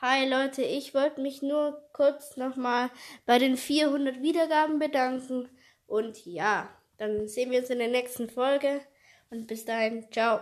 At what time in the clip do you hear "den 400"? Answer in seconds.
3.40-4.22